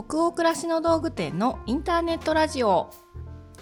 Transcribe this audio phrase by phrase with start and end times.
[0.00, 2.88] 北欧暮らしの道具店のインターネットラジオ。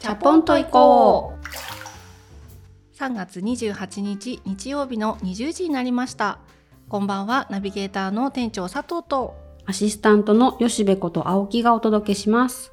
[0.01, 2.95] チャポンと行こう。
[2.95, 6.41] 3月28日日曜日の20時になりました。
[6.91, 9.35] こんばんはナビゲーターの店長佐藤と。
[9.64, 12.71] アシスタントの吉部こと青木がお届けします。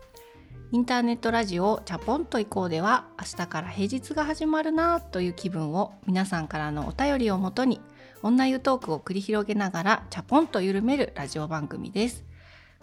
[0.73, 7.79] インターネットラジオチャポンと行こうでは明日から平日が始まるなという気分を皆さんからのお便りをもとに
[8.23, 12.25] 女湯トークを繰り広げながらチャポンと緩めるラジオ番組です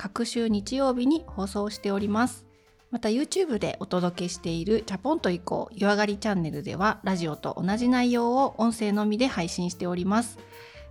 [0.02, 2.46] 各週日曜日に放送しております。
[2.90, 10.38] また YouTube でお届けしているチャポンと行こう湯上がりチャンネルではラジオと同じ内容を音声のみで配信しております。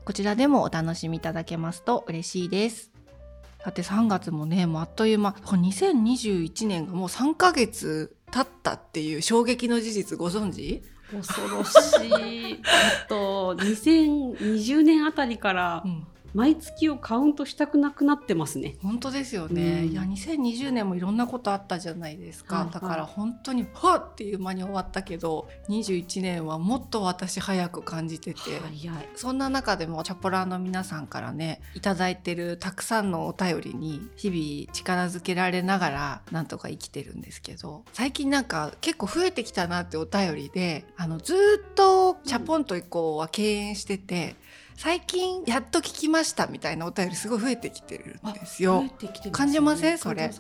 [0.06, 2.92] こちらでもお楽しみいただけますと嬉しいです。
[3.64, 5.32] さて3月もねもうあっという間。
[5.32, 10.84] 2021年がもう3ヶ月経ったっていう衝撃の事実ご存知？
[11.12, 12.62] 恐ろしい。
[12.62, 15.84] あと2020年あたりから
[16.34, 18.76] 毎月をカウントしたくなくなってますね。
[18.82, 19.82] 本当ですよね。
[19.84, 22.56] うん、いや2020年もいろんなことあったじゃないですか。
[22.56, 28.40] はいはい、だから本当にはっていう間に終わったけど、21年はもっと私早く感じてて、
[29.16, 44.36] そんな中でもチャポラーの皆さんからねいただいてるたくさんのお便りに日々力づけられながらなんとか生きてるんですけど、最近なんか結構増えてきたなってお便りで、あのずっとチャポンと以降は敬遠してて。
[44.80, 48.86] 最近やっと聞きましたみたいなお便りすごい増えてきてるんですよ。
[48.98, 49.98] すね、感じません？
[49.98, 50.32] それ。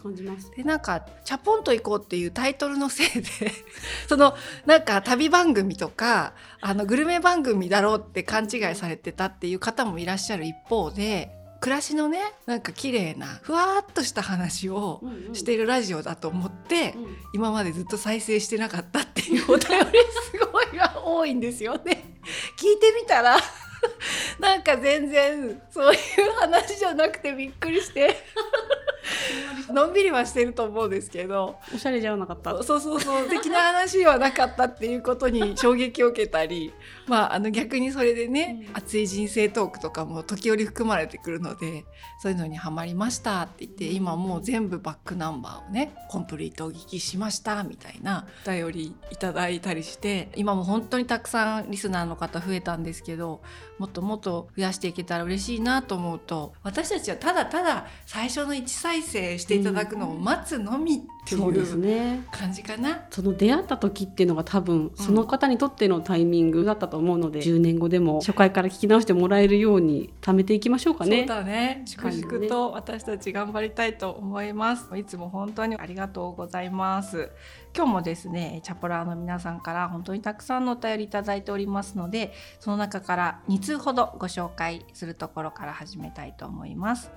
[0.55, 3.29] でなんか「チャポンと行こう」っていうタイトルのせいで
[4.07, 15.01] そのなんか旅番組とかあのグルメ番組だろうって勘違いされてたっていう方もいらっしゃる一方で暮らしのねなんか綺麗なふわっとした話を
[15.33, 19.85] しているラジオだと思って、うんうん、今までずっと再生してなかったっていうお便り
[20.31, 20.67] すごい
[21.03, 22.05] 多いんですよね。
[22.57, 23.37] 聞いてみたら
[24.39, 25.99] なんか全然そういう
[26.39, 28.15] 話じゃなくてびっくりして。
[29.73, 31.57] のんびりはしてると思うんですけど。
[31.73, 32.63] おしゃれじゃなかった？
[32.63, 36.73] そうそうそう的な話はなかったっていうことに衝撃を受けたり。
[37.07, 41.85] まああの逆にそれでね、うん、熱い人生トークとかも時折含まれてくるので
[42.21, 53.41] そういうのにはまりましたって言って今もう全部バックナンバーをねコンプリートお聞きしましたみたいなお便りいただいたりして今も本当にたくさんリスナーの方増えたんですけど
[53.79, 71.19] もっともっと増やしていけたら嬉しいなと思うと私たちはただただ最初の1再生していただくのを待つのみっていう感じかな、ね、その出会った時っていうのが多分その方にとってのタイミングだったと思うので、うん、10年後でも初回から聞き直してもらえるように貯めていきましょうかね。
[71.19, 74.89] そうだね粛々と私たち頑張りたいと思います。
[74.97, 77.29] いつも本当にありがとうございます。
[77.75, 87.11] 今日もですねチャポラーの皆さんから本当にたくさんのお便りいただいておりますのでその中から2通ほどご紹介するところから始めたいと思います。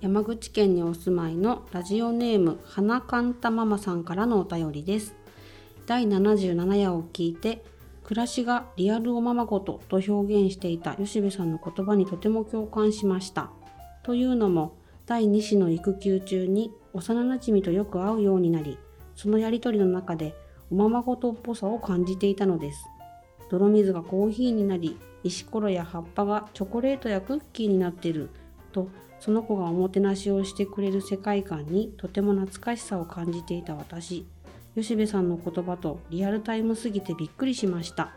[0.00, 5.16] 山口県にお住まいのラジオネーム花かんたママさんからのお便りです。
[5.86, 7.64] 第77夜を聞いて
[8.04, 13.50] 暮らしがリアルおままごとと表現していた吉部さんの言葉にとても共感しました。
[14.04, 18.78] というのも第2子の育休中に幼なじみとよく会うようになり
[19.16, 20.36] そのやりとりの中で
[20.70, 22.86] おままごとっぽさを感じていたのです。
[23.50, 28.30] 泥水がコーヒーになり石ころや葉っぱがチョコレートやクッキーになっている
[28.70, 28.88] と
[29.20, 34.26] その子がおもてなしをしてくれる世界観にとても懐かしさを感じていた私
[34.74, 38.12] 吉部さんの言葉とリアルタイムすぎてびっくりしました。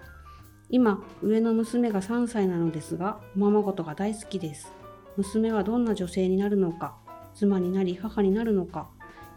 [0.69, 4.72] 今上の娘が3歳なのですがおままごとが大好きです。
[5.17, 6.95] 娘はどんな女性になるのか
[7.33, 8.89] 妻になり母になるのか。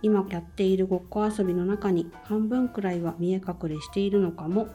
[0.03, 4.69] 今やっているごっこ遊びの中に半分くらいは見え隠れしているのかも。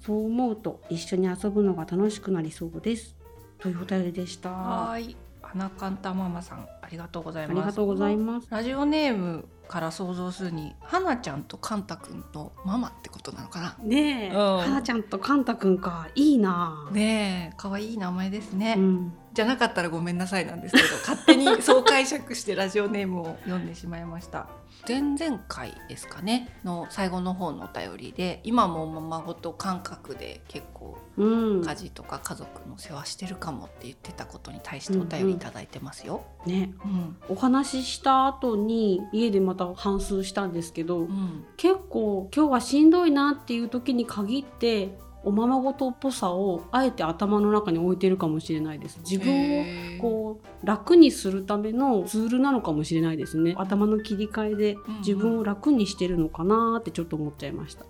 [0.00, 3.16] そう思うと一緒に遊ぶのが楽しくなりそうです。
[3.58, 4.50] というお便りでした。
[4.50, 5.16] はい。
[5.46, 7.56] 花かんたママさんありがとうございます。
[7.58, 8.48] ありがとうございます。
[8.50, 13.76] ラジオネームから想像するに花ちゃんとカンタくんとママってことなのかな？
[13.82, 16.08] ねえ、うん、花ちゃんとカンタくんか。
[16.14, 16.88] いいな。
[16.92, 17.54] ねえ。
[17.56, 18.74] 可愛い名前ですね。
[18.76, 19.12] うん。
[19.34, 24.48] じゃなかったらごめんなさいなんですけど勝手にそう解釈してラジオネームを読んでしまいました。
[24.88, 36.24] 前々回ですかねの最後の方のお便りで今もままごと感覚で結構家事とか家族の世話してるかもって言ってたことに対してお便り頂いてますよ。
[36.46, 49.00] うんうん、ね、うん、お話しした後に家でまた反数したんですけど、うん、結構今日はしんどいなっていう時に限っておままごとっぽさをあえて頭の中に置いてるかもしれないです。
[49.00, 53.54] 自分をこう楽にするためのツールなのかもしれないですね。
[53.58, 57.84] 頭の切り替えで自分を楽にしてるのかなってちょっと思っちゃいました、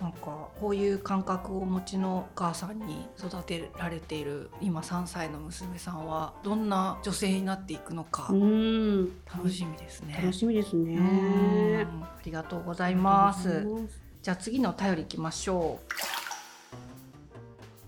[0.00, 8.32] なんかこういう感覚をお持ちのお母さんに育てられている今3歳の娘さんはどんな女性になっていくのか
[9.34, 10.18] 楽しみですね。
[10.20, 11.86] 楽しみですね。
[12.02, 13.66] ありがとうございます。
[14.22, 15.94] じゃあ次のお便りいきましょう。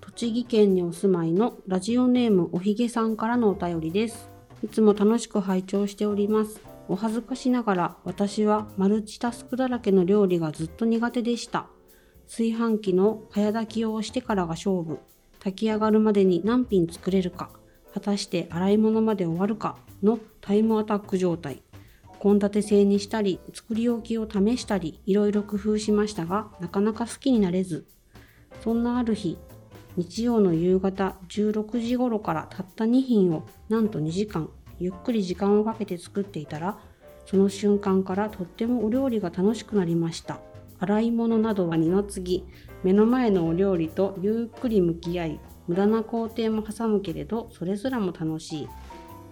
[0.01, 4.31] 栃木県にお住まいのラジオネームおひげさんからのお便りです。
[4.63, 6.61] いつも楽しく拝聴しております。
[6.89, 11.67] お恥ずかしながら私はマルチタスクだらけの料理がずっと苦手でした。
[12.29, 14.99] 炊飯器の早炊きをしてからが勝負。
[15.39, 17.51] 炊き上がるまでに何品作れるか、
[17.95, 21.63] 果たして洗い物まで終わるかのタイムアタック状態。
[22.21, 27.87] 献立制にしたり、作り置きを試したり、いろいろ工夫しましたが、なかなか好きになれず。
[28.61, 29.39] そんなある日、
[29.97, 36.79] 日曜の夕方16時頃からたった2品をなんと2時間、ゆっくり時間をかけて作っていたら、
[37.25, 40.41] その瞬間からとってもお料理が楽しくなりました。
[40.79, 42.45] 洗い物などは二の次。
[42.83, 48.69] 目の前のお料理とゆっくり向き合い無駄な工程も挟むけれどそれすらも楽しい。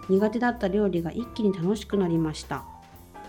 [0.09, 2.65] 苦手だった料理が一気に楽しくなりました。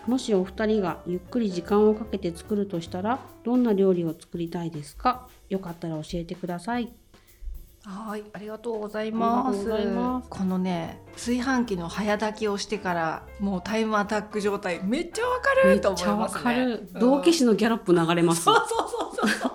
[0.08, 5.28] もしお二人がゆっくり時間をかけて作るとしたらどんな料理を作りたいですか？
[5.50, 6.94] よかったら教えてください。
[7.88, 9.68] はい、ありがとうございます。
[9.68, 16.80] ますこのね、炊飯器の早炊きをしてからもうタイムアタック状態めっちゃわかると思いますね。
[17.00, 18.44] 同期種のギャロップ流れます。
[18.44, 18.66] そうそう
[19.16, 19.52] そうそう。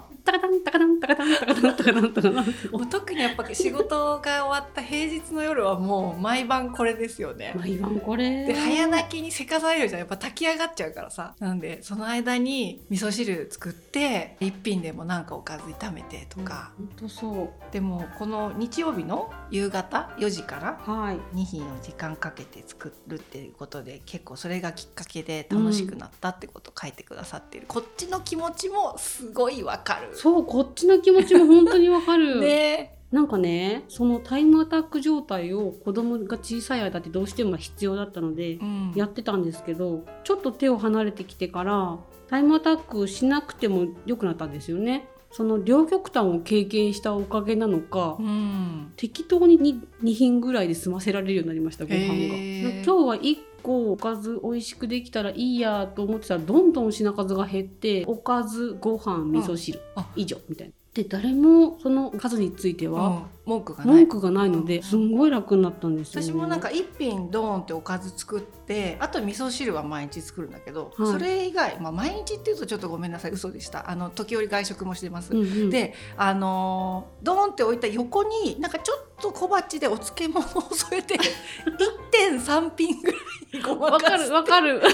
[1.16, 32.40] タカタンタカタンタカタンタカタンタカタンタカタンもう特にやっぱ仕事が終わった平日の夜はもう毎晩これですよね毎晩これで早泣きにせかされるじゃんやっぱ炊き上がっちゃうからさなんでその間に味噌汁作って一品でもなんかおかず炒めてとか、うん、本当そうでもこの日曜日の夕方4時から2品を時間かけて作るっていうことで結構それがきっかけで楽しくなったってことを書いてくださってる、うん、こっちの気持ちもすごいわかるそうこっちの気持ちも本当にわかる。
[32.40, 32.96] ね。
[33.10, 38.60] なんかねそのタイムアタック状態を子供が小さい間ってどうしても必要だったので
[38.94, 41.98] やってたんですけど、うん、ちょっと手を離れてきてから
[42.28, 45.08] タイムアタックしなくても良くなったんですよね。
[45.32, 52.14] その両極端を経験したおかげなのか、うん、適当に 2, 2品ぐらいで済ませられるようになりましたご飯が。
[52.14, 60.74] 今日は1個おかず美味しくできたらいいやと思ってたらどんどん品数が減っておかずご飯味噌汁、うん、以上みたいな。
[60.94, 63.96] で誰もその数については文句がない。
[63.96, 73.88] 文句がないのですんごい楽になったんですよ、ね、私もなんか一品ドーンっておかず作ってあと味噌汁は毎日作るんだけど、はい、それ以外、まあ、毎日っていうとちょっとごめんなさい嘘でした。
[73.88, 81.14] あの時折外食もしてます、うんうん、であのドーンって置いた横になんかちょっと小鉢でお漬物を添えて
[82.34, 84.88] 1.3品ぐらいごまかすわかるミニト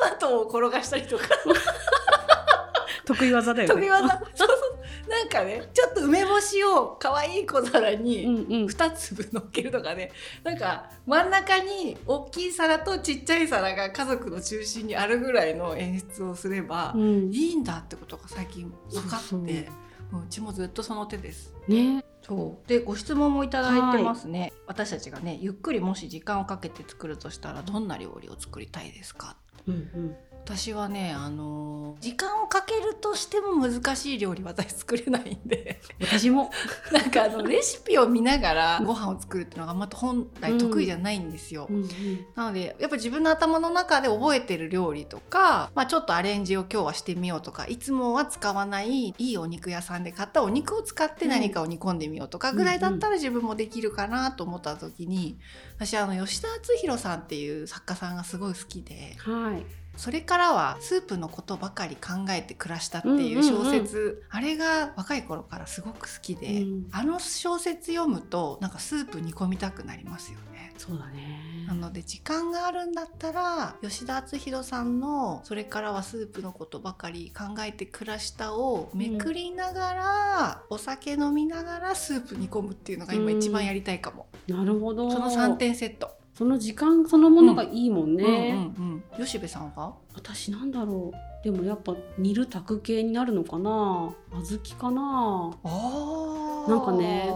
[0.00, 1.24] マトを転がしたりとか。
[3.04, 3.74] 得意技だよね。
[3.74, 4.08] 得意技。
[4.34, 4.67] そうそう
[5.08, 10.12] なんかねちょっと梅干しを可愛い小皿に2粒乗っけるとかね、
[10.44, 19.68] うんうん、なんか真ん中に大きい皿とちっちゃい皿が家族の中心にあるぐらいの演出をすれば、いいんだってことが最近分かって。
[20.10, 21.52] うちもずっとその手です。
[21.66, 22.02] ね。
[22.22, 22.68] そう。
[22.68, 30.16] でご質問もいただいてますね、はい、私たちがねゆっくりもし時間をかけて作るとしたらどんな料理を作りたいですか、うんうん、
[30.48, 35.78] 私はねあの時間をかけるとしても難しい料理私作れないんで。
[36.00, 36.50] 私も。
[36.90, 41.88] なんかあのレシピを見ながらご飯を作るっていうのがまた本来得意じゃないんですよ、うんうん、
[42.34, 55.38] なのでやっぱ自分の頭の中で覚えてる料理とか、まあ、ちょっとアレンジを今日はしてみようとかいつもは使わないいいお肉屋さんで買ったお肉を使って何かを煮込んでみようとかぐらいだったら自分もできるかなと思った時に
[55.76, 59.14] 私あの吉田敦弘さんっていう作家さんがすごい好きで。
[59.18, 64.10] はいそれからはスープのことばかり考えて暮らしたっていう小説、うんうん。
[64.12, 70.72] うん、あれが若い頃からすごく好きで、うん、あの小説読むとなんかスープ煮込みたくなりますよね。
[70.78, 71.64] そうだね。
[71.66, 84.28] なので時間があるんだったら吉田篤弘さんの「それからはスープのことばかり考えて暮らした」をめくりながら、うん、お酒飲みながらスープ煮込むっていうのが今一番やりたいかも。
[84.46, 85.10] なるほど。
[85.10, 88.24] その3点セットその時間そのものがいいもんね。
[88.24, 89.02] うんうんうん。
[89.18, 89.92] うん、吉部さんは？
[90.14, 91.44] 私なんだろう。
[91.44, 93.70] でもやっぱ煮る炊く系になるのかな。
[93.70, 95.50] 小豆かな。
[95.64, 97.28] あなんかね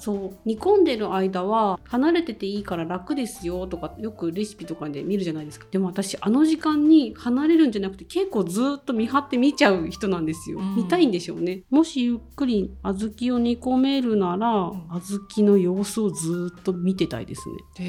[0.00, 5.66] そう煮込んでる間は離れてていいから楽ですよとかよくレシピとかで見るじゃないですか。
[5.70, 11.64] でも私あの時間に離れるんじゃなくて結構ずっと見張って見ちゃう人なんですよ、うん、見たいんでしょうね。
[11.68, 17.84] もしゆっくり小豆を煮込めるなら、うん、小豆の様子をずっと見てたいですね。
[17.84, 17.88] へ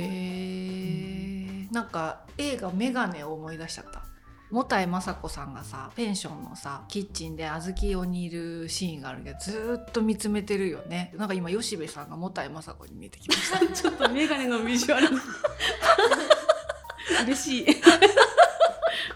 [1.63, 4.03] え、うん、なんか映画メガネを思い出しちゃった
[4.51, 11.13] もたえ雅子さんがさペンションのさキッチンで小豆を煮るシーンがあるけどずっと見つめてるよね。
[11.17, 13.59] なんか今吉部さんがもたえ雅子に見えてきました。
[13.73, 15.07] ちょっと眼鏡のビジュアル。
[17.23, 17.65] 嬉しい。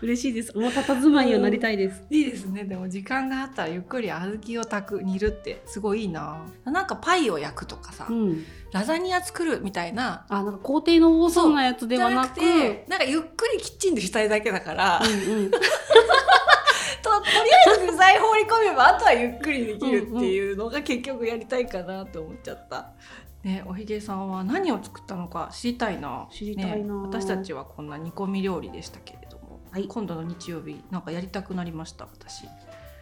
[0.02, 0.58] 嬉しいです。
[0.58, 2.66] もう佇まいにはなりたいです、いいですね。
[2.66, 6.46] でも時間があったらゆっくり小豆を炊く煮るってすごいいいな。
[6.66, 17.30] なんかパイを焼くとかさ、うん、ラザニア作るみたいなあなんか工程の多そうなやつではなくてなんかゆっくりキッチンでしたいだけだから、うんうん ととり
[17.70, 22.92] あえず具材放り込めばあとはゆっくりできるっていうのが結局やりたいかなって思っちゃった。
[23.44, 26.28] ね、おひげさんは何を作ったのか知りたいな。
[26.32, 32.06] 知りたいな、ね、私たちはこんな煮込み料理でしたけれども、はい、今度の日曜日なんかやりたくなりました？
[32.06, 32.46] 私。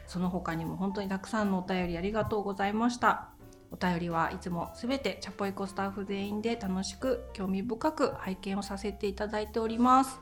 [0.06, 3.30] その他にも本当にたくさんのお便りありがとうございました。
[3.74, 10.22] お便りはいつもすべてチャポイコスタッフ全員で楽しく興味深く拝見をさせていただいております。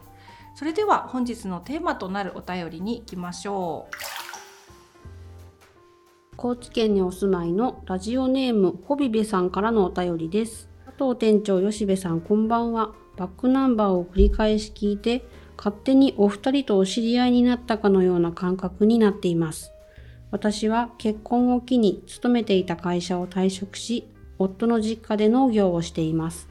[0.55, 3.95] それでは本日のテーマとなるお便りに行きましょう。
[6.37, 10.69] 高知県にお住まいのラジオネームホビベさんからのお便りです。
[10.85, 12.93] 加藤店長吉部さんこんばんは。
[13.17, 15.25] バックナンバーを繰り返し聞いて
[15.57, 19.73] 勝手にお二人とお知り合いになったかのような感覚になっています。
[20.31, 24.07] 私は結婚を機に勤めていた会社を退職し、
[24.39, 26.49] 夫の実家で農業をしています。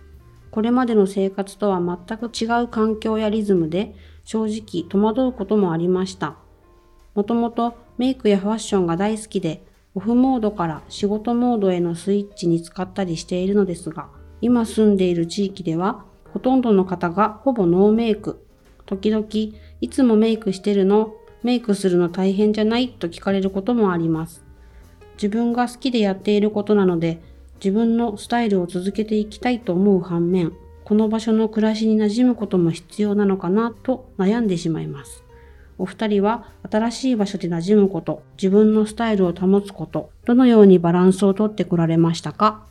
[0.50, 3.94] これまでの生活とは全く違う環境やリズムで
[4.25, 6.37] 正直戸惑うこともありました。
[7.14, 9.62] もともとメイクやファッションが大好きで
[9.94, 14.08] オフモードから仕事モードへのスイッチに使ったりしているのですが、
[14.40, 18.46] 今住んでいる地域では、ほとんどの方がほぼノーメイク。
[18.87, 19.26] 時々、
[19.80, 24.44] いつもメイクしてるのメイクするの大変じゃないと聞かれることもあります。
[25.14, 27.23] 自分が好きでやっていることなので、
[27.62, 30.52] 自分のスタイルを続けていきたいと思う反面、
[30.85, 35.23] この場所の暮らしに馴染むことも必要なのかなと悩んでしまいます。
[35.78, 42.66] お二人は新しい場所で馴染むこと、自分のスタイルを保つこと、どのようにバランスをとってこられましたか？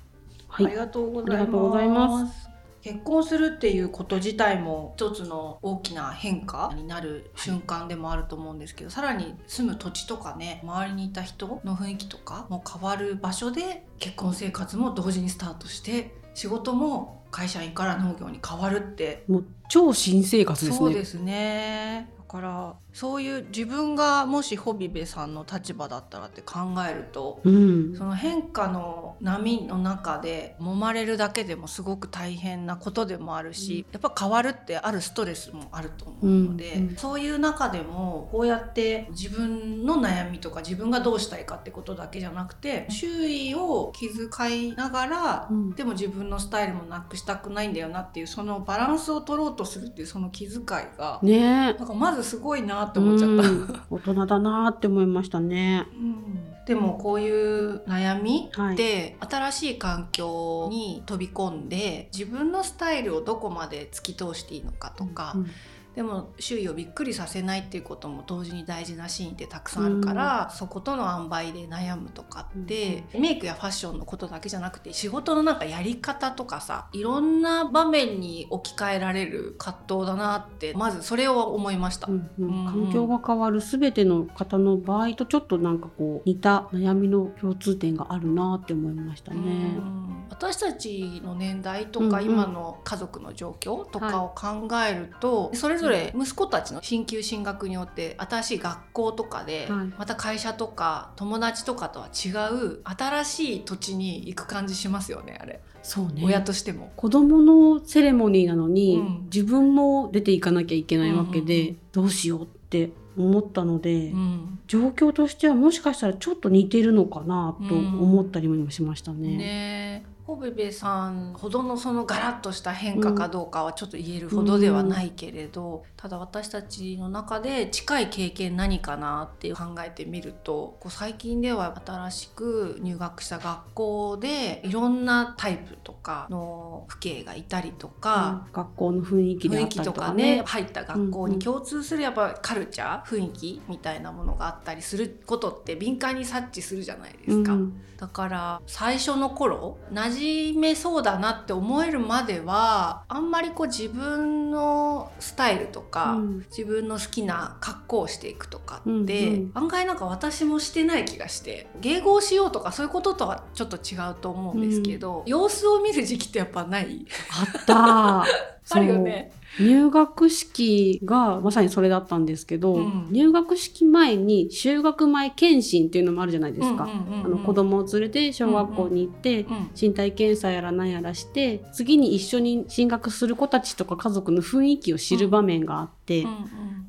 [0.48, 1.40] はい、ありがとうござ
[1.84, 2.49] います。
[2.82, 19.24] 結婚するっていうこと自体も一つの大きな変化になる瞬間でもあると思うんですけど、さらに住む土地とかね周りにいた人の雰囲気とかも変わる場所で結婚生活も同時にスタートして仕事も会社員から農業に変わるって。
[19.28, 20.78] もう超新生活ですね。
[20.78, 22.10] そうですね。
[22.30, 50.66] からそういう自分がもしホビベさんの立場だったらって考えると、うん、その変化の波の中で揉まれるだけでもすごく大変なことでもあるし、うん、やっぱ変わるってあるストレスもあると思うので、うん、そういう中でもこうやって自分の悩みとか自分がどうしたいかってことだけじゃなくて周囲を気遣いながら、でも自分のスタイルもなくしたくないんだよなっていうそのバランスを取ろうとするっていうその気遣い
[50.98, 53.86] が、ね、なんかまずずすごいなって思っちゃった。
[53.90, 55.86] 大人だなって思いましたね。
[55.94, 65.52] うん、でもこういう悩みで、新しい環境に飛び込んで自分のスタイルをどこまで突き通していいのかとか、うん
[66.00, 90.10] でも周囲をびっくりさせないっていうことも同時に大事なシーンってたくさんあるから、うん、そことの塩梅で悩むとかって、うん、メイクやファッションのことだけじゃなくて仕事のなんかやり方とかさいろんな場面に置き換えられる葛藤だなってまずそれを思いました、うんうん、環境が変わる全ての方の場合とちょっとなんかこう似た悩みの共通点があるなって思いましたね。
[90.30, 105.62] 私たちの年代とか今の家族の状況とかを考えると、はい、それぞれ息子たちの進級進学によって新しい学校とかで、また会社とか友達とかとは違う新しい土地に行く感じしますよねあれ。
[105.82, 106.92] そうね、親としても。
[106.96, 119.38] 子供のセレモニーなのに、うん、自分も出ていかなきゃいけないわけで、うんうん、どうしようって思ったので、うん、状況としてはもしかしたらちょっと似てるのかなと思ったりもしましたね。
[119.38, 147.54] ねホベベさんほどのそのガラッとした変化かどうかはちょっと言えるほどではないけれど、うん、ただ私たちの中で近い経験何かなって考えてみるとこう最近では新しく入学した学校でいろんなタイプとかの父兄がいたりとか、うん、学校の雰囲気であったりとかね、ね、入った学校に共通するやっぱカルチャー雰囲気みたいなものがあったりすることって敏感に察知するじゃないですか。
[147.54, 167.06] うん、だから最初の頃馴始めそうだなって思えるまではあんまりこう自分のスタイルとか、うん、自分の好きな格好をしていくとかって、うんうん、案外なんか私もしてない気がして迎合しようとかそういうこととはちょっと違うと思うんですけど、うん、様子を見る時期ってやっぱない？
[167.32, 168.22] あった
[168.76, 176.88] あるよね入学式がまさにそれだったんですけど、うん、入学式前に修学前検診っていうのもあるじゃないですか。
[176.88, 179.46] あの子供を連れて小学校に行って、
[179.80, 186.26] 身体検査やら何やらして次に一緒に進学する子たちとか家族の雰囲気を知る場面があって、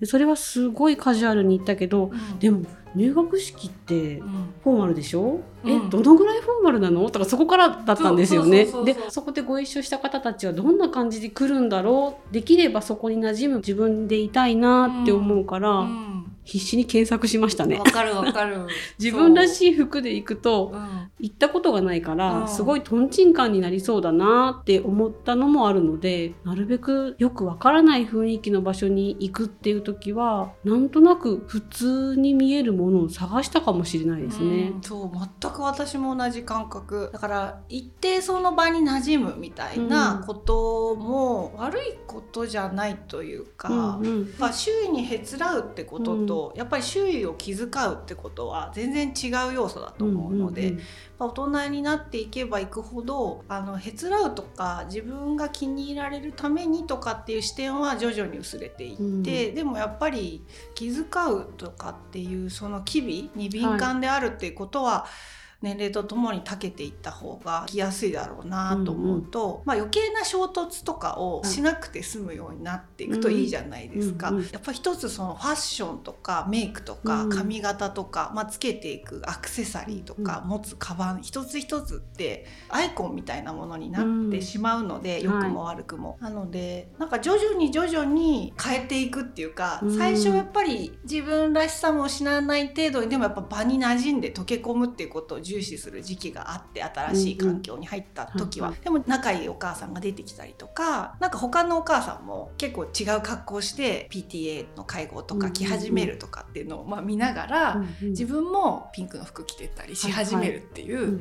[0.04, 4.20] それはすごいカジュアルに行ったけど、でも入学式って
[4.64, 7.08] フォーマルでしょ、うん、えどのぐらいフォーマルなの？
[7.10, 8.66] とかそこからだったんですよね。
[8.84, 12.34] でそこでご一緒した方たちはどんな感じで来るんだろう？
[12.34, 16.09] できればそこに馴染む自分でいたいなって思うから、うん、
[16.44, 17.78] 必死に検索しましたね。
[17.78, 18.66] わかるわかる。
[18.98, 20.74] 自分らしい服で行くと、
[21.18, 34.72] 行ったことがないから、すごいトンチンカンになりそうだなって思ったのもあるので、なるべくよくわからない雰囲気の場所に行くっていう時は、なんとなく普通に見えるものを探したかもしれないですね。
[34.74, 37.10] うん、そう全く私も同じ感覚。
[37.12, 50.84] だから一定その場に馴染むみたいなことも悪いことじゃないというか、うんうん、まあ周囲にへつらうってことと、やっぱり周囲を気遣うってことは全然違う要素だと思うので、うんうんうん、
[51.18, 59.02] 大人になっていけばいくほどあのへつらうとか自分が気に入られるためにとかっていう視点は徐々に薄れていって、
[59.48, 60.44] うん、でもやっぱり
[60.74, 74.32] 気遣うとかっていうその機微に敏感であるっていうことは、はい年齢とともに長けていった方が来やすいだろうなと思うと、うんうん、まあ、余計な衝突とかをしなくて済むようになっていくといいじゃないですか。
[74.52, 86.16] やっぱ一つそのファッションとかメイクとか髪型とか、まあ、つけていくアクセサリーとか持つカバン一つ一つってアイコンみたいなものになってしまうので、良くも悪くも。
[86.20, 111.14] なのでなんか徐々に徐々に変えていくっていうか最初やっぱり自分らしさも失わない程度にでもやっぱ場に馴染んで溶け込むっていうことを重視する時期があって新しい環境に入った時は、うんうん、でも仲いいお母さんが出てきたりとかなんか他のお母さんも結構違う格好して PTA の介護とか着始めるとかっていうのをまあ見ながら、うんうん、自分もピンクの服着てたりし始めるっていう、はいはい、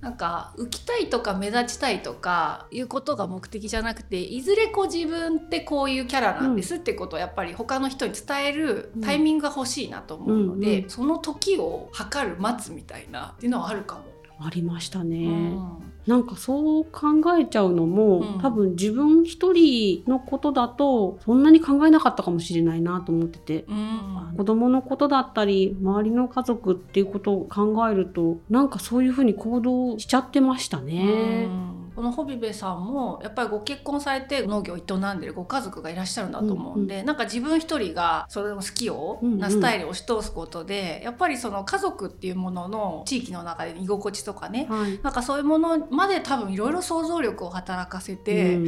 [0.00, 14.02] なんか浮きたいとか目立ちたいとかいうことが目的じゃなくていずれこう自分ってこういうキャラなんですってことをやっぱり他の人に伝えるタイミングが欲しいなと思うので、その時を測る待つみたいなっていうのはあるかも。
[14.40, 15.16] ありましたね。
[15.26, 31.46] うんなんかそう考えちゃうのも、うん、多分自分一人のことだとそんなに考えなかったかもしれないなと思ってて、うん、子供のことだったり周りの家族っていうことを考えるとなんかそういうふうに行動しちゃってましたね。
[31.46, 48.60] うんこのホビベさんもやっぱりご結婚されて農業を営んでるご家族がいらっしゃるんだと思うんで、うんうん、なんか自分一人がそれの好きを、なスタイルを押し通すことでやっぱりその家族っていうものの地域の中で居心地とかね、はい、なんかそういうものまで多分いろいろ想像力を働かせて、う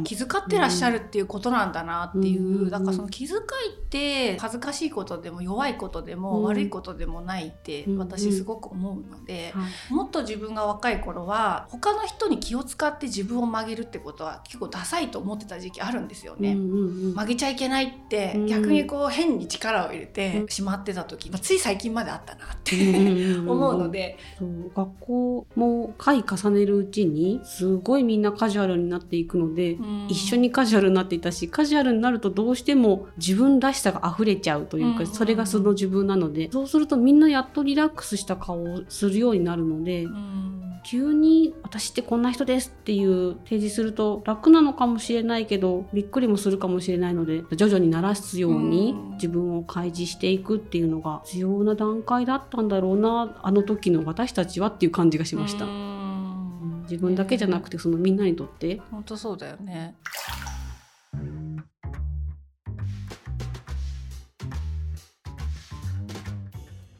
[0.00, 9.54] ん、気遣ってらっしゃるっていうことなんだなっていう、うん、だからその気遣いって恥ずかしいことでも弱いことでも悪いことでもないって私すごく思うので、
[9.88, 16.54] もっと自分が若い頃は他の人に気を使使って自分を曲げるってことは結構ダサいと思ってた時期あるんですよね。
[16.54, 22.74] うんうんうん、曲げちゃいけないって逆にこう変に力を入れてしまってた時、まあ、つい最近まであったなって
[23.46, 24.18] 思うので。
[24.38, 40.06] そう学校も回重ねるうちにすごいみんなカジュアルになっていくので、一緒にカジュアルになっていたしカジュアルになるとどうしても自分らしさが溢れちゃうというか、それがその自分なのでそうするとみんなやっとリラックスした顔をするようになるので。
[40.84, 55.66] 急に私ってこんな人ですっていう提示すると楽なのかもしれないけどびっくりもするかもしれないので徐々に慣らすように自分を開示していくっていうのが必要な段階だったんだろうなあの時の私たちはっていう感じがしました。
[56.84, 58.80] 自分だけじゃなくてそのみんなにとって。
[58.90, 59.96] 本当そうだよね。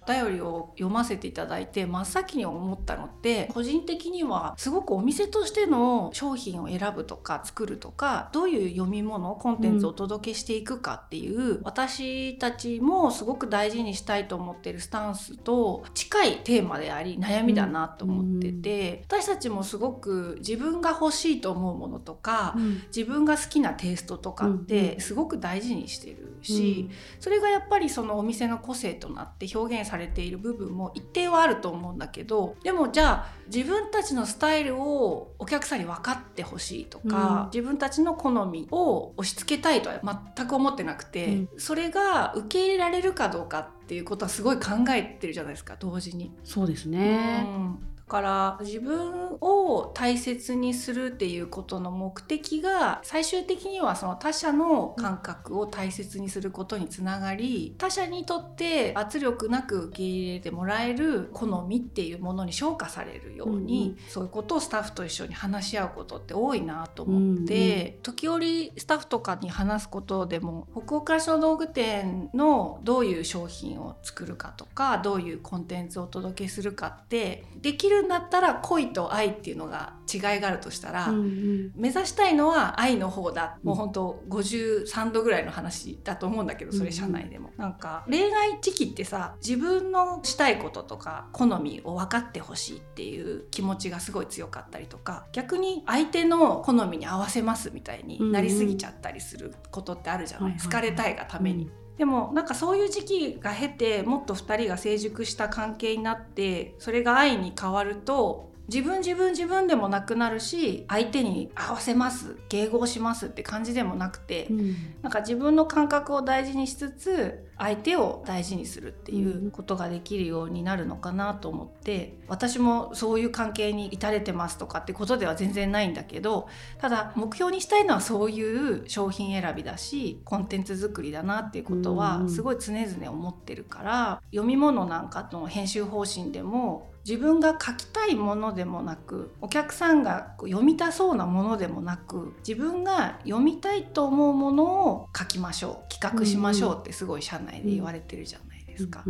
[0.06, 26.90] 便りを読ませていただいて真っ先に思ったのって個人的にはすごくお店としての商品を選ぶとか作るとかどういう読み物コンテンツをお届けしていくかっていう、うん、私たちもすごく大事にしたいと思ってるスタンスと近いテーマであり悩みだなと思ってて、うん、私たちもすごく自分が欲しいと思うものとか、うん、自分が好きなテイストとかってすごく大事にしてるし、
[27.20, 40.00] それがやっぱりそのお店の個性となって表現されている部分も一定はあると思うんだけどでもじゃあ自分たちのスタイルをお客さんに分かってほしいとか、うん、自分たちの好みを押し付けたいとは
[40.36, 46.32] 全く思ってなくて、うん、それが受け入れられるかどうかっていうことはすごい考えてるじゃないですか同時に。
[46.42, 100.56] そうですね、うんから自分を大切にするっていうことの目的が最終的にはその他者の感覚を大切にすることにつながり他者にとって圧力なく受け入れてもらえる好みっていうものに昇華されるように、うんうん、そういうことをスタッフと一緒に話し合うことって多いなと思って、うんうん、時折スタッフとかに話すことでも北欧暮らしの道具店のどういう商品を作るかとかどういうコンテンツをお届けするかってできるんだったら恋と愛っていうのが違いがあるとしたら、うんうん、目指したいのは愛の方だ、もう本当53度ぐらいの話だと思うんだけどそれ社内でも、うんうん、なんか恋愛時期ってさ自分のしたいこととか好みを分かってほしいっていう気持ちがすごい強かったりとか逆に相手の好みに合わせますみたいになりすぎちゃったりすることってあるじゃない、うん。
[100.56, 101.70] うん、好かれたいがために。
[101.96, 126.48] でもなんかそういう時期が経てもっと2人が成熟した関係になってそれが愛に変わると自分自分自分でもなくなるし相手に合わせます迎合しますって感じでもなくて、うん、なんか自分の感覚を大事にしつつ相手を大事にするっていうことができるようになるのかなと思って、私もそういう関係に至れてますとかってことでは全然ないんだけど
[126.78, 149.04] ただ目標にしたいのはそういう商品選びだしコンテンツ作りだなっていうことはすごい常々思ってるから、読み物なんかの編集方針でも自分が書きたいものでもなくお客さんが読みたそうなものでもなく自分が読みたいと思うものを書きましょう企画しましょうってすごい社内で言われてるじゃないですか。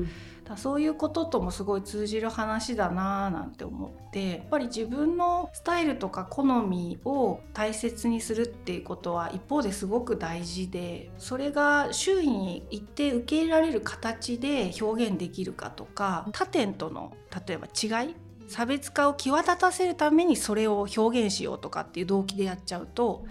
[0.45, 17.15] だそういうことともすごい通じる話だなーなんて思ってやっぱり自分のスタイルとか好みを大切にするっていうことは一方ですごく大事でそれが周囲に一定受け入れられる形で表現できるかとか他店との
[17.47, 18.15] 例えば違い
[18.47, 23.25] 差別化を際立たせるためにそれを表現しようとかっていう動機でやっちゃうと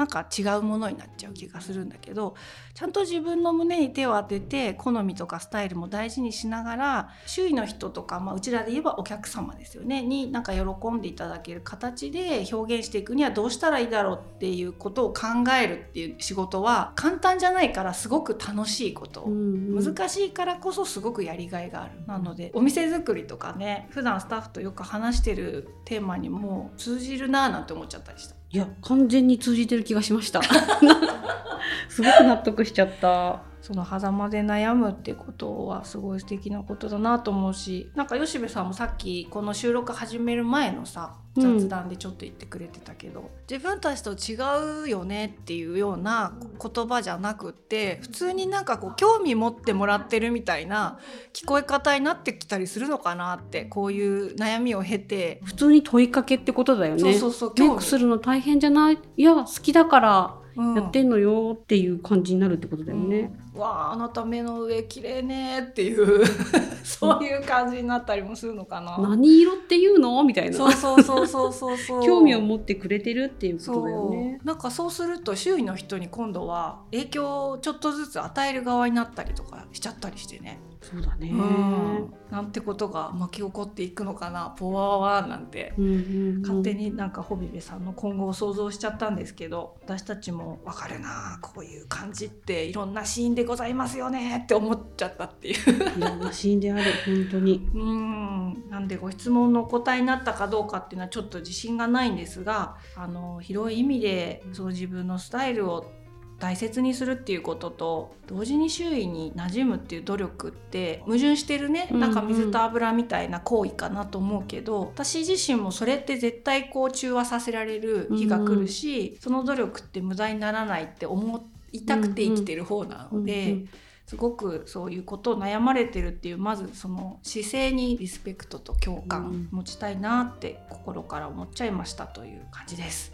[0.00, 2.34] なんか違うものになっちゃう気がするんだけど
[2.72, 10.00] ちゃんと自分の胸に手を当てて好みとかスタイルも大事にしながら周囲の人とか、まあ、うちらで言えばお客様ですよね。
[10.00, 15.20] になんか喜んでいただける形で表現していくにはどうしたらいいだろうっていうことを考
[15.62, 21.92] えるっていう仕事は簡単じゃないからすごく楽しいこと、うんうん、難しいからこそすごくやりがいがある。
[22.06, 28.39] なのでお店作りとかね普段スタッフとよく話してるテーマにも通じるなーなんて思っちゃったりした。
[28.52, 30.40] いや完全に通じてる気がしました。
[31.88, 33.49] すごく納得しちゃった。
[33.62, 50.98] その狭間で悩むってことはすごい素敵なことだなと思うしなんか吉部さんもさっきこの収録始める前のさ雑談でちょっと言ってくれてたけど、うん、自分たちと違うよねっていうような言葉じゃなくって普通になんかこう興味持ってもらってるみたいな
[51.32, 55.40] 聞こえ方になってきたりするのかなってこういう悩みを経て。
[55.44, 57.00] 普通に問いかけってことだよね。
[57.00, 58.98] そうそうそうメイクするの大変じゃない？
[59.16, 63.32] いや好きだからやってんのよっていう感じになるってことだよね。
[63.49, 66.24] うん、わああなた目の上綺麗ねっていう
[66.84, 68.98] そういう感じになったりもするのかな。
[68.98, 70.22] 何色っていうの？
[70.24, 70.56] みたいな。
[70.56, 72.02] そうそうそうそうそうそう。
[72.02, 74.40] 興味を持ってくれてるっていうことだよね。
[74.44, 80.60] なんかそうすると周囲の人に今度は影響をちょっとずつ与える側になったりとかしちゃったりしてね。
[80.82, 85.96] そうだね、うん、なんてことが巻き起こっていくのかなポワワーなんて、うんうんう
[86.38, 95.54] ん、勝手になんかホビベさんの今後を想像しちゃったんですけど私たちも分かるなこういう感じっていろんなシーンでございますよねって思っちゃったっていう。
[95.98, 97.68] いろんなシーンである本当に。
[97.74, 98.70] うん。
[98.70, 105.92] なんでご質問のお答えになったかどうかっていうのはちょっと自信がないんですがあの広い意味でその自分のスタイルを
[106.38, 121.40] 大切にするっていうことと同時に周囲に馴染むっていう努力って矛盾してるねなんか水と油みたいな行為かなと思うけど、私自身もそれって絶対こう中和させられる日が来るし、その努力って無駄にならないって思い
[121.86, 123.64] たくて生きてる方なので。
[124.06, 133.12] すごくそういうことを悩まれてるっていうまずその姿勢にリスペクトと共感持ちたいなって心から思っちゃいましたという感じです。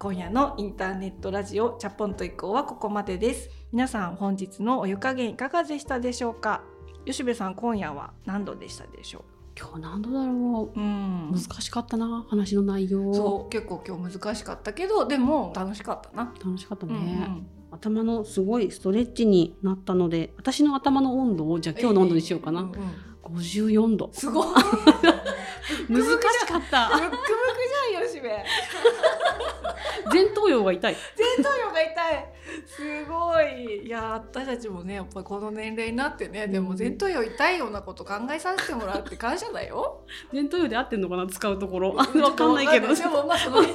[0.00, 6.64] 今夜のインターネットラジオチャポンと以降はここまでです皆さん本日のお湯加減いかがでしたでしょうか？
[7.04, 9.22] 吉部さん今夜は何度でしたでしょう？
[9.58, 13.14] 今日何度だろう、うん、難しかったな話の内容。
[13.14, 16.32] そう結構今日難しかったけどでも楽しかったな。
[16.44, 17.04] 楽しかったね、うんう
[17.38, 17.46] ん。
[17.70, 22.80] 頭のすごいストレッチになったので私の頭の温度をじゃあ今日の温度にしようかな、えー
[23.28, 23.36] うん。
[23.36, 24.10] うん、54度。
[24.12, 24.46] すごい。
[25.88, 26.88] 難しかった。
[26.88, 27.18] ムックムク
[27.92, 28.28] じゃん吉部。
[30.12, 30.96] 前頭葉が痛い。
[31.36, 32.34] 前頭葉が痛い
[32.76, 33.86] すごい。
[33.86, 40.04] いや私たちもねやっぱりこの年齢になってねでも前頭葉痛いようなこと考えさせてもらって感謝だよ。
[40.32, 41.94] 前頭葉で合ってんのかな使うところ。
[41.94, 42.92] わかんないけど。
[42.92, 43.62] でもまあその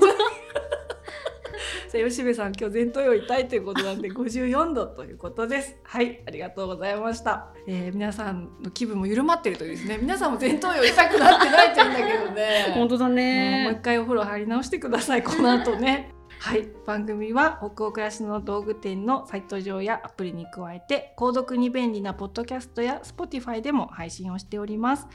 [1.89, 5.77] さあ吉部さん今日前頭葉痛いということなんで54度ということです。
[5.83, 9.97] はいありがとうございました、えー、皆さんの気分も緩まってるというですね。
[9.97, 12.71] 皆さんも前頭葉痛くなってないといいんだけどね。
[12.75, 13.63] 本当だね。
[13.63, 16.69] もう一回お風呂入り直してくださいこの後ねはい。
[16.86, 25.08] 番組は北欧暮らしの道具店のサイト上やアプリに加えて購読に便利なポッドキャストや Spotify でも配信をしております。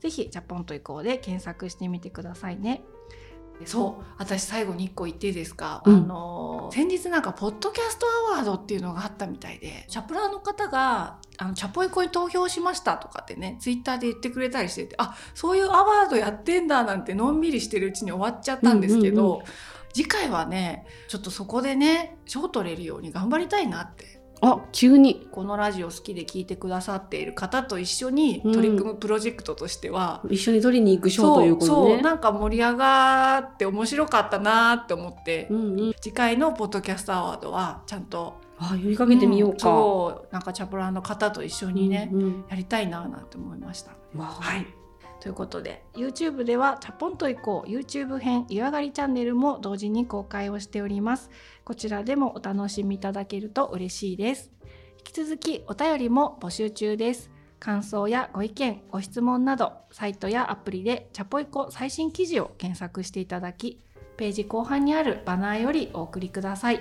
[0.00, 2.82] ぜひジャポンと移行で検索してみてくださいね。
[3.64, 4.04] そう。
[4.18, 19.46] 私最後に1個言っていいですか、うん、あの先日なんかポッドキャストアワードっていうのがあったみたいでチャプラーの方があのチャポイコに投票しましたとかってねツイッターで言ってくれたりしててあそういうアワードやってんだなんてのんびりしてるうちに終わっちゃったんですけど、うんうんうん、
[19.98, 24.20] 次回はねちょっとそこでね賞取れるように頑張りたいなって。
[24.40, 25.26] あ急に。
[25.32, 31.94] このラジオ好きで聞いてくださっている方と一緒に取り組むプロジェクトとしては、うん、一緒に取りに行く賞ということね。
[31.96, 43.96] そうなんか盛り上がって面白かったなって思って、うんうん、次回のポッドキャストアワードはちゃんとあ呼びかけてみようか、うん、なんかチャプラーの方と一緒にね、うんうん、やりたいななんて思いました。
[44.16, 44.77] はい
[45.20, 51.30] ということで YouTube では「チャポンと行こう YouTube 編湯上がりチャンネル」も同時に公開をしております。
[51.64, 54.52] こちらでもお楽しみいただけると嬉しいです。
[54.98, 57.30] 引き続きお便りも募集中です。
[57.58, 63.80] 感想やご意見ご質問などサイトやアプリでチャポイコ最新記事を検索していただき
[64.16, 66.80] ページ後半にあるバナーよりお送りください。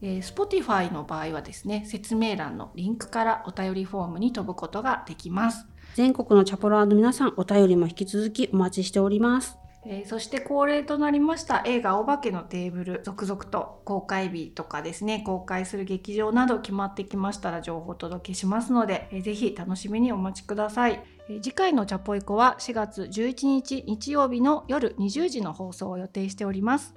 [0.00, 5.66] えー、Spotify の場合はですね説明欄のリンクからお便りフォームに飛ぶことができます。
[5.94, 9.58] 全国のチャポラーの皆さん、お便りも引き続きお待ちしております。
[9.84, 26.94] えー、そして恒例となりました映画「お化けのテーブル」続々と公開日とかですね公開する劇場など決まってきましたら情報をお届けしますので、えー、ぜひ楽しみにお待ちください、えー、次回のチャポイコは4月11日日曜日の夜20時の放送を予定しております。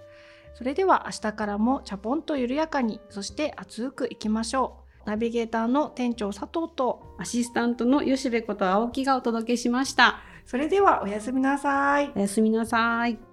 [0.54, 4.81] それでは明日からもチャポンと緩やかにそして熱くいきましょう。
[5.05, 10.19] ナビゲーターの店長佐藤とアシスタントの吉部こと青木がお届けしました。
[10.45, 12.11] それではおやすみなさい。
[12.15, 13.31] おやすみなさい。